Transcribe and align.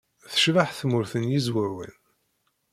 Tecbeḥ 0.31 0.69
Tmurt 0.79 1.13
n 1.21 1.23
Yizwawen. 1.31 1.93